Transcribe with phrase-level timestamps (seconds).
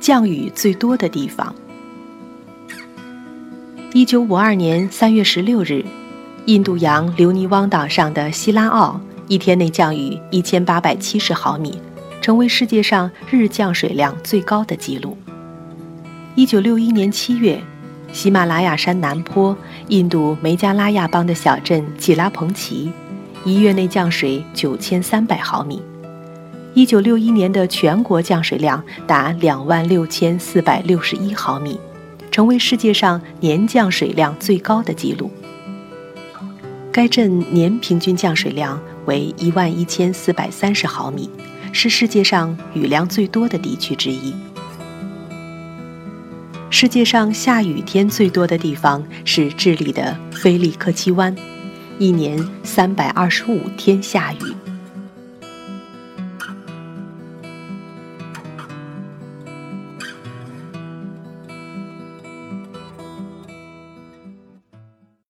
[0.00, 1.54] 降雨最多的地方。
[3.92, 5.84] 一九五二年三月十六日，
[6.44, 11.80] 印度洋留尼汪岛上的西拉奥一天内降雨一千八百七十毫米，
[12.20, 15.16] 成为世界上日降水量最高的记录。
[16.34, 17.58] 一九六一年七月，
[18.12, 19.56] 喜马拉雅山南坡
[19.88, 22.92] 印度梅加拉亚邦的小镇吉拉彭奇，
[23.44, 25.80] 一月内降水九千三百毫米。
[26.76, 31.80] 一九六一年的全国降水量达两万六千四百六十一毫米。
[32.30, 35.30] 成为世界上年降水量最高的纪录。
[36.92, 41.30] 该镇年平均降水量为一万一千四百三十毫米，
[41.72, 44.34] 是世界上雨量最多的地区之一。
[46.68, 51.34] 世界上下雨天最多的地方是智利的菲利克七湾，
[51.98, 54.75] 一年三百二十五天下雨。